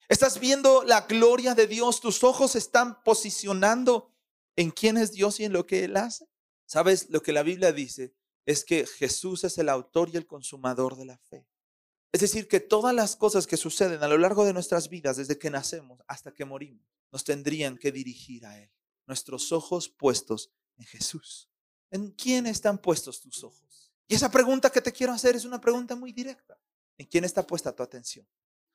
¿Estás 0.09 0.39
viendo 0.39 0.83
la 0.83 1.03
gloria 1.03 1.55
de 1.55 1.67
Dios? 1.67 2.01
¿Tus 2.01 2.23
ojos 2.25 2.55
están 2.55 3.03
posicionando 3.03 4.13
en 4.57 4.71
quién 4.71 4.97
es 4.97 5.13
Dios 5.13 5.41
y 5.41 5.45
en 5.45 5.53
lo 5.53 5.67
que 5.67 5.85
Él 5.85 5.97
hace? 5.97 6.29
¿Sabes? 6.67 7.09
Lo 7.11 7.23
que 7.23 7.33
la 7.33 7.43
Biblia 7.43 7.73
dice 7.73 8.15
es 8.45 8.65
que 8.65 8.87
Jesús 8.87 9.45
es 9.45 9.59
el 9.59 9.69
autor 9.69 10.11
y 10.13 10.17
el 10.17 10.27
consumador 10.27 10.97
de 10.97 11.07
la 11.07 11.19
fe. 11.19 11.47
Es 12.13 12.21
decir, 12.21 12.47
que 12.47 12.61
todas 12.61 12.95
las 12.95 13.17
cosas 13.17 13.47
que 13.47 13.57
suceden 13.57 14.03
a 14.03 14.09
lo 14.09 14.19
largo 14.19 14.45
de 14.45 14.53
nuestras 14.53 14.91
vidas, 14.91 15.17
desde 15.17 15.39
que 15.39 15.49
nacemos 15.49 16.01
hasta 16.07 16.33
que 16.33 16.45
morimos, 16.45 16.87
nos 17.11 17.25
tendrían 17.25 17.79
que 17.79 17.91
dirigir 17.91 18.45
a 18.45 18.61
Él. 18.61 18.71
Nuestros 19.07 19.51
ojos 19.51 19.89
puestos 19.89 20.51
en 20.77 20.85
Jesús. 20.85 21.49
¿En 21.91 22.11
quién 22.11 22.47
están 22.47 22.77
puestos 22.77 23.21
tus 23.21 23.43
ojos? 23.43 23.91
Y 24.09 24.15
esa 24.15 24.31
pregunta 24.31 24.69
que 24.69 24.83
te 24.83 24.93
quiero 24.93 25.15
hacer 25.15 25.37
es 25.37 25.47
una 25.47 25.61
pregunta 25.61 25.97
muy 25.97 26.13
directa. 26.13 26.59
¿En 26.99 27.07
quién 27.07 27.25
está 27.25 27.47
puesta 27.47 27.75
tu 27.75 27.83
atención? 27.83 28.29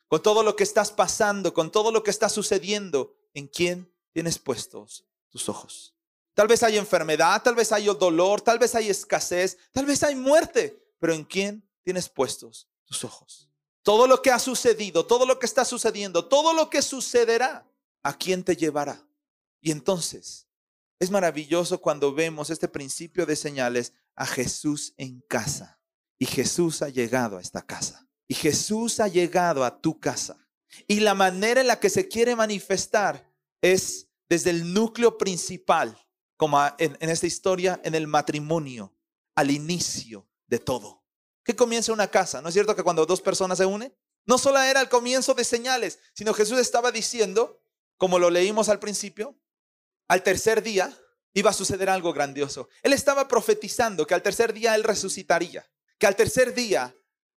Con 0.07 0.23
todo 0.23 0.41
lo 0.41 0.55
que 0.55 0.63
estás 0.63 0.91
pasando, 0.91 1.53
con 1.53 1.71
todo 1.71 1.91
lo 1.91 2.01
que 2.01 2.11
está 2.11 2.29
sucediendo, 2.29 3.15
¿en 3.35 3.47
quién 3.47 3.91
tienes 4.13 4.39
puestos 4.39 5.05
tus 5.29 5.47
ojos? 5.47 5.95
Tal 6.33 6.47
vez 6.47 6.63
hay 6.63 6.77
enfermedad, 6.77 7.41
tal 7.43 7.53
vez 7.53 7.71
hay 7.71 7.85
dolor, 7.85 8.41
tal 8.41 8.57
vez 8.57 8.73
hay 8.73 8.89
escasez, 8.89 9.57
tal 9.71 9.85
vez 9.85 10.01
hay 10.01 10.15
muerte, 10.15 10.83
pero 10.97 11.13
¿en 11.13 11.23
quién 11.23 11.67
tienes 11.83 12.09
puestos 12.09 12.67
tus 12.87 13.03
ojos. 13.03 13.51
Todo 13.83 14.07
lo 14.07 14.21
que 14.21 14.31
ha 14.31 14.39
sucedido, 14.39 15.05
todo 15.05 15.25
lo 15.25 15.37
que 15.37 15.45
está 15.45 15.63
sucediendo, 15.63 16.25
todo 16.27 16.53
lo 16.53 16.69
que 16.69 16.81
sucederá, 16.81 17.69
¿a 18.03 18.17
quién 18.17 18.43
te 18.43 18.55
llevará? 18.55 19.07
Y 19.61 19.71
entonces 19.71 20.47
es 20.99 21.11
maravilloso 21.11 21.79
cuando 21.79 22.13
vemos 22.13 22.49
este 22.49 22.67
principio 22.67 23.25
de 23.25 23.35
señales 23.35 23.93
a 24.15 24.25
Jesús 24.25 24.93
en 24.97 25.21
casa. 25.21 25.79
Y 26.17 26.25
Jesús 26.25 26.81
ha 26.81 26.89
llegado 26.89 27.37
a 27.37 27.41
esta 27.41 27.61
casa. 27.61 28.07
Y 28.27 28.33
Jesús 28.33 28.99
ha 28.99 29.07
llegado 29.07 29.63
a 29.63 29.79
tu 29.79 29.99
casa. 29.99 30.47
Y 30.87 30.99
la 30.99 31.13
manera 31.13 31.61
en 31.61 31.67
la 31.67 31.79
que 31.79 31.89
se 31.89 32.07
quiere 32.07 32.35
manifestar 32.35 33.31
es 33.61 34.09
desde 34.27 34.49
el 34.49 34.73
núcleo 34.73 35.17
principal, 35.17 35.97
como 36.35 36.59
en, 36.77 36.97
esta 36.99 37.27
historia, 37.27 37.79
en 37.83 37.95
el 37.95 38.07
matrimonio, 38.07 38.93
al 39.35 39.51
inicio 39.51 40.27
de 40.47 40.59
todo. 40.59 41.03
¿Qué 41.47 41.55
comienza 41.55 41.93
una 41.93 42.09
casa? 42.09 42.41
¿No 42.41 42.49
es 42.49 42.53
cierto 42.53 42.75
que 42.75 42.83
cuando 42.83 43.05
dos 43.05 43.21
personas 43.21 43.57
se 43.57 43.65
unen? 43.65 43.95
No 44.25 44.37
solo 44.37 44.59
era 44.59 44.81
el 44.81 44.89
comienzo 44.89 45.33
de 45.33 45.45
señales, 45.45 45.97
sino 46.13 46.33
Jesús 46.33 46.59
estaba 46.59 46.91
diciendo, 46.91 47.61
como 47.95 48.19
lo 48.19 48.29
leímos 48.29 48.67
al 48.67 48.79
principio, 48.79 49.39
al 50.09 50.23
tercer 50.23 50.61
día 50.61 50.93
iba 51.33 51.51
a 51.51 51.53
suceder 51.53 51.89
algo 51.89 52.11
grandioso. 52.11 52.67
Él 52.83 52.91
estaba 52.91 53.29
profetizando 53.29 54.05
que 54.05 54.13
al 54.13 54.23
tercer 54.23 54.51
día 54.51 54.75
Él 54.75 54.83
resucitaría, 54.83 55.65
que 55.97 56.05
al 56.05 56.17
tercer 56.17 56.53
día 56.53 56.93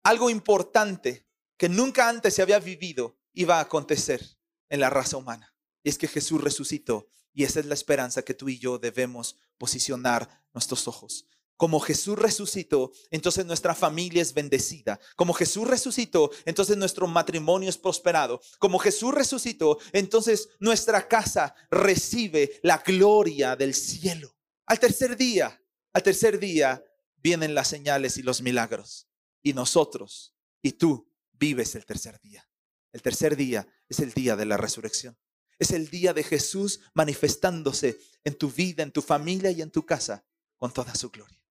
algo 0.04 0.30
importante 0.30 1.28
que 1.58 1.68
nunca 1.68 2.08
antes 2.08 2.34
se 2.34 2.42
había 2.42 2.60
vivido 2.60 3.18
iba 3.34 3.58
a 3.58 3.64
acontecer 3.64 4.26
en 4.70 4.80
la 4.80 4.90
raza 4.90 5.18
humana. 5.18 5.54
Y 5.84 5.90
es 5.90 5.98
que 5.98 6.08
Jesús 6.08 6.42
resucitó 6.42 7.10
y 7.34 7.44
esa 7.44 7.60
es 7.60 7.66
la 7.66 7.74
esperanza 7.74 8.22
que 8.22 8.34
tú 8.34 8.48
y 8.48 8.58
yo 8.58 8.80
debemos 8.80 9.38
posicionar 9.58 10.46
nuestros 10.54 10.88
ojos. 10.88 11.26
Como 11.58 11.80
Jesús 11.80 12.18
resucitó, 12.18 12.92
entonces 13.10 13.46
nuestra 13.46 13.74
familia 13.74 14.22
es 14.22 14.34
bendecida. 14.34 15.00
Como 15.16 15.34
Jesús 15.34 15.68
resucitó, 15.68 16.30
entonces 16.46 16.78
nuestro 16.78 17.08
matrimonio 17.08 17.68
es 17.68 17.78
prosperado. 17.78 18.40
Como 18.60 18.78
Jesús 18.78 19.14
resucitó, 19.14 19.80
entonces 19.92 20.50
nuestra 20.60 21.08
casa 21.08 21.56
recibe 21.72 22.60
la 22.62 22.78
gloria 22.78 23.56
del 23.56 23.74
cielo. 23.74 24.36
Al 24.68 24.80
tercer 24.80 25.18
día, 25.18 25.60
al 25.94 26.04
tercer 26.04 26.38
día 26.38 26.84
vienen 27.18 27.56
las 27.56 27.68
señales 27.68 28.18
y 28.18 28.22
los 28.22 28.42
milagros. 28.42 29.08
Y 29.42 29.54
nosotros 29.54 30.36
y 30.62 30.74
tú 30.74 31.12
vives 31.34 31.74
el 31.74 31.86
tercer 31.86 32.20
día. 32.22 32.48
El 32.92 33.02
tercer 33.02 33.36
día 33.36 33.68
es 33.90 34.00
el 34.00 34.14
día 34.14 34.36
de 34.36 34.46
la 34.46 34.58
resurrección. 34.58 35.18
Es 35.58 35.72
el 35.72 35.90
día 35.90 36.14
de 36.14 36.24
Jesús 36.24 36.82
manifestándose 36.94 38.00
en 38.24 38.38
tu 38.38 38.52
vida, 38.52 38.84
en 38.84 38.92
tu 38.92 39.02
familia 39.02 39.50
y 39.50 39.64
en 39.64 39.72
tu 39.72 39.86
casa 39.86 40.24
con 40.58 40.72
toda 40.72 40.94
su 40.94 41.10
gloria. 41.10 41.47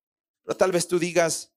Pero 0.46 0.56
tal 0.56 0.70
vez 0.70 0.86
tú 0.86 1.00
digas, 1.00 1.52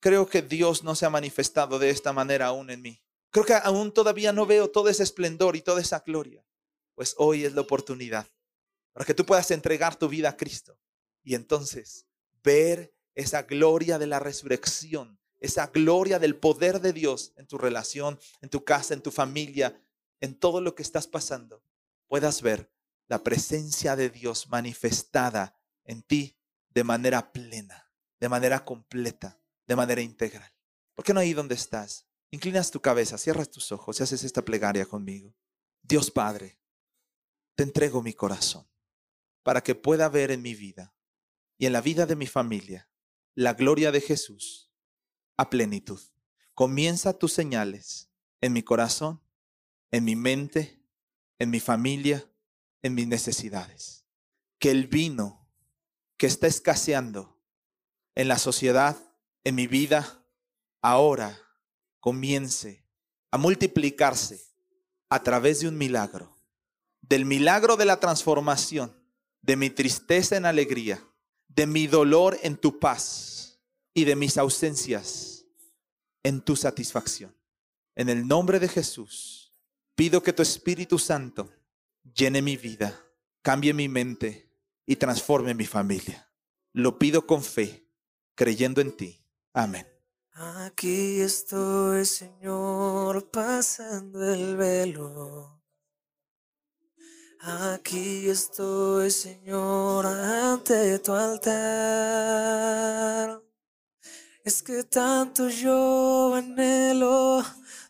creo 0.00 0.26
que 0.26 0.42
Dios 0.42 0.84
no 0.84 0.94
se 0.94 1.06
ha 1.06 1.10
manifestado 1.10 1.78
de 1.78 1.88
esta 1.88 2.12
manera 2.12 2.46
aún 2.46 2.68
en 2.68 2.82
mí. 2.82 3.02
Creo 3.30 3.46
que 3.46 3.54
aún 3.54 3.90
todavía 3.90 4.34
no 4.34 4.44
veo 4.44 4.70
todo 4.70 4.90
ese 4.90 5.02
esplendor 5.02 5.56
y 5.56 5.62
toda 5.62 5.80
esa 5.80 6.00
gloria. 6.00 6.46
Pues 6.94 7.14
hoy 7.16 7.46
es 7.46 7.54
la 7.54 7.62
oportunidad 7.62 8.28
para 8.92 9.06
que 9.06 9.14
tú 9.14 9.24
puedas 9.24 9.50
entregar 9.50 9.96
tu 9.96 10.08
vida 10.08 10.28
a 10.28 10.36
Cristo 10.36 10.78
y 11.22 11.34
entonces 11.34 12.06
ver 12.42 12.94
esa 13.14 13.44
gloria 13.44 13.98
de 13.98 14.06
la 14.06 14.20
resurrección, 14.20 15.18
esa 15.40 15.68
gloria 15.68 16.18
del 16.18 16.36
poder 16.36 16.82
de 16.82 16.92
Dios 16.92 17.32
en 17.36 17.46
tu 17.46 17.56
relación, 17.56 18.20
en 18.42 18.50
tu 18.50 18.62
casa, 18.62 18.92
en 18.92 19.00
tu 19.00 19.10
familia, 19.10 19.82
en 20.20 20.38
todo 20.38 20.60
lo 20.60 20.74
que 20.74 20.82
estás 20.82 21.06
pasando, 21.06 21.62
puedas 22.08 22.42
ver 22.42 22.70
la 23.08 23.22
presencia 23.22 23.96
de 23.96 24.10
Dios 24.10 24.48
manifestada 24.48 25.58
en 25.84 26.02
ti 26.02 26.36
de 26.68 26.84
manera 26.84 27.32
plena 27.32 27.83
de 28.24 28.30
manera 28.30 28.64
completa, 28.64 29.38
de 29.66 29.76
manera 29.76 30.00
integral. 30.00 30.50
¿Por 30.94 31.04
qué 31.04 31.12
no 31.12 31.20
ahí 31.20 31.34
donde 31.34 31.54
estás? 31.54 32.06
Inclinas 32.30 32.70
tu 32.70 32.80
cabeza, 32.80 33.18
cierras 33.18 33.50
tus 33.50 33.70
ojos 33.70 34.00
y 34.00 34.02
haces 34.02 34.24
esta 34.24 34.42
plegaria 34.42 34.86
conmigo. 34.86 35.36
Dios 35.82 36.10
Padre, 36.10 36.58
te 37.54 37.64
entrego 37.64 38.02
mi 38.02 38.14
corazón 38.14 38.66
para 39.42 39.62
que 39.62 39.74
pueda 39.74 40.08
ver 40.08 40.30
en 40.30 40.40
mi 40.40 40.54
vida 40.54 40.94
y 41.58 41.66
en 41.66 41.74
la 41.74 41.82
vida 41.82 42.06
de 42.06 42.16
mi 42.16 42.26
familia 42.26 42.88
la 43.34 43.52
gloria 43.52 43.92
de 43.92 44.00
Jesús 44.00 44.72
a 45.36 45.50
plenitud. 45.50 46.00
Comienza 46.54 47.18
tus 47.18 47.34
señales 47.34 48.10
en 48.40 48.54
mi 48.54 48.62
corazón, 48.62 49.20
en 49.90 50.02
mi 50.04 50.16
mente, 50.16 50.82
en 51.38 51.50
mi 51.50 51.60
familia, 51.60 52.26
en 52.80 52.94
mis 52.94 53.06
necesidades. 53.06 54.06
Que 54.58 54.70
el 54.70 54.86
vino 54.86 55.46
que 56.16 56.26
está 56.26 56.46
escaseando 56.46 57.33
en 58.14 58.28
la 58.28 58.38
sociedad, 58.38 58.96
en 59.44 59.54
mi 59.54 59.66
vida, 59.66 60.24
ahora 60.80 61.40
comience 62.00 62.84
a 63.30 63.38
multiplicarse 63.38 64.40
a 65.08 65.22
través 65.22 65.60
de 65.60 65.68
un 65.68 65.76
milagro, 65.76 66.36
del 67.00 67.24
milagro 67.24 67.76
de 67.76 67.84
la 67.84 68.00
transformación, 68.00 68.94
de 69.42 69.56
mi 69.56 69.70
tristeza 69.70 70.36
en 70.36 70.46
alegría, 70.46 71.02
de 71.48 71.66
mi 71.66 71.86
dolor 71.86 72.38
en 72.42 72.56
tu 72.56 72.78
paz 72.78 73.60
y 73.92 74.04
de 74.04 74.16
mis 74.16 74.38
ausencias 74.38 75.44
en 76.22 76.40
tu 76.40 76.56
satisfacción. 76.56 77.34
En 77.94 78.08
el 78.08 78.26
nombre 78.26 78.58
de 78.58 78.68
Jesús, 78.68 79.52
pido 79.94 80.22
que 80.22 80.32
tu 80.32 80.42
Espíritu 80.42 80.98
Santo 80.98 81.50
llene 82.14 82.42
mi 82.42 82.56
vida, 82.56 82.98
cambie 83.42 83.72
mi 83.72 83.88
mente 83.88 84.50
y 84.86 84.96
transforme 84.96 85.54
mi 85.54 85.66
familia. 85.66 86.28
Lo 86.72 86.98
pido 86.98 87.26
con 87.26 87.42
fe 87.42 87.83
creyendo 88.34 88.80
en 88.80 88.96
ti. 88.96 89.20
Amén. 89.52 89.86
Aquí 90.32 91.20
estoy, 91.20 92.04
Señor, 92.04 93.30
pasando 93.30 94.32
el 94.32 94.56
velo. 94.56 95.62
Aquí 97.40 98.28
estoy, 98.28 99.10
Señor, 99.10 100.06
ante 100.06 100.98
tu 100.98 101.12
altar. 101.12 101.62
Es 104.42 104.62
que 104.62 104.82
tanto 104.84 105.48
yo 105.48 106.34
anhelo 106.34 107.42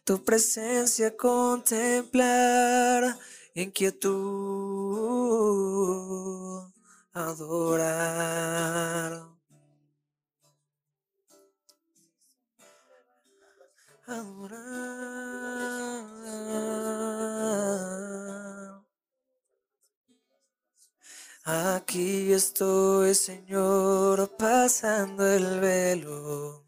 tu 0.04 0.22
presencia 0.22 1.16
contemplar 1.16 3.18
en 3.54 3.70
quietud 3.70 4.14
adorar. 7.12 7.83
Estoy, 22.34 23.14
Señor, 23.14 24.28
pasando 24.36 25.24
el 25.24 25.60
velo. 25.60 26.64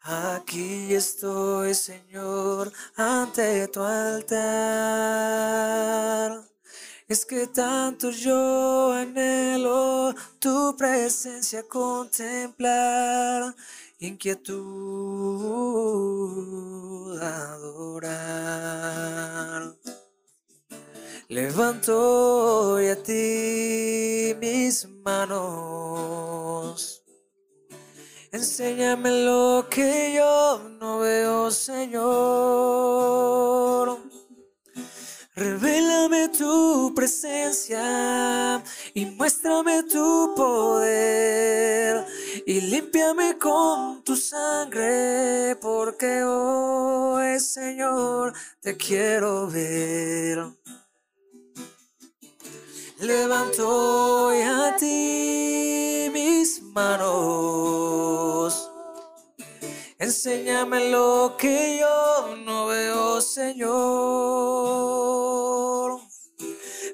Aquí 0.00 0.92
estoy, 0.92 1.74
Señor, 1.74 2.72
ante 2.96 3.68
tu 3.68 3.80
altar. 3.80 4.32
Es 7.06 7.24
que 7.24 7.46
tanto 7.46 8.10
yo 8.10 8.90
anhelo 8.92 10.12
tu 10.40 10.74
presencia 10.76 11.62
contemplar 11.62 13.54
inquietud 14.00 15.63
Levanto 21.34 22.74
hoy 22.74 22.86
a 22.86 23.02
ti 23.02 24.36
mis 24.38 24.86
manos. 25.04 25.42
Enséñame 28.30 29.24
lo 29.24 29.66
que 29.68 30.12
yo 30.14 30.60
no 30.78 31.00
veo, 31.00 31.50
Señor. 31.50 32.04
Revélame 35.34 36.28
tu 36.28 36.92
presencia 36.94 38.62
y 38.94 39.04
muéstrame 39.06 39.82
tu 39.82 40.34
poder 40.36 42.06
y 42.46 42.60
límpiame 42.60 43.36
con 43.38 44.04
tu 44.04 44.14
sangre 44.14 45.56
porque 45.60 46.22
hoy 46.22 47.40
Señor 47.40 48.34
te 48.60 48.76
quiero 48.76 49.48
ver. 49.48 50.63
Levanto 53.04 53.68
hoy 53.68 54.40
a 54.40 54.74
ti 54.76 56.08
mis 56.10 56.62
manos. 56.72 58.70
Enséñame 59.98 60.88
lo 60.88 61.36
que 61.36 61.80
yo 61.80 62.34
no 62.46 62.68
veo, 62.68 63.20
Señor. 63.20 63.74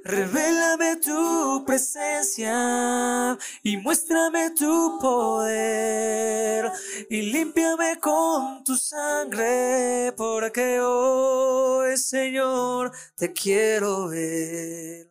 Revélame 0.02 0.96
tu 0.96 1.64
presencia 1.64 3.38
y 3.62 3.76
muéstrame 3.76 4.50
tu 4.50 4.98
poder 5.00 6.72
y 7.08 7.22
límpiame 7.22 8.00
con 8.00 8.64
tu 8.64 8.74
sangre 8.74 10.12
porque 10.16 10.80
hoy, 10.80 11.96
Señor, 11.96 12.90
te 13.14 13.32
quiero 13.32 14.08
ver. 14.08 15.09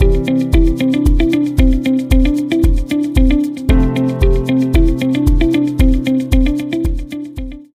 Thank 0.00 0.28
you 0.28 0.37